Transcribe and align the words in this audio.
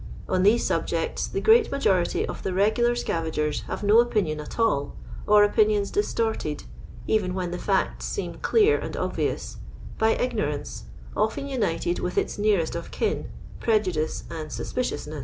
On 0.27 0.41
these 0.41 0.65
subjects 0.65 1.27
the 1.27 1.39
great 1.41 1.69
nuijority 1.69 2.25
of 2.25 2.41
the 2.41 2.55
regular 2.55 2.95
scavngers 2.95 3.61
have 3.67 3.83
no 3.83 3.99
opinions 3.99 4.41
at 4.41 4.57
all, 4.57 4.95
or 5.27 5.43
opinions 5.43 5.91
distorted, 5.91 6.63
even 7.05 7.35
when 7.35 7.51
the 7.51 7.59
facts 7.59 8.07
seem 8.07 8.33
clear 8.39 8.79
and 8.79 8.97
obvious, 8.97 9.57
by 9.99 10.13
ignorance, 10.15 10.85
often 11.15 11.45
united 11.47 11.99
with 11.99 12.17
its 12.17 12.39
nearest 12.39 12.73
of 12.73 12.89
kin, 12.89 13.29
prejudice 13.59 14.23
and 14.31 14.49
suspiciousneu. 14.51 15.19